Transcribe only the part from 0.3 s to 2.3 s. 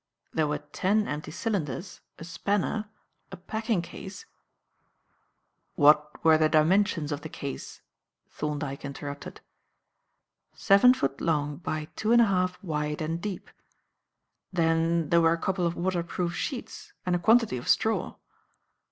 There were ten empty cylinders, a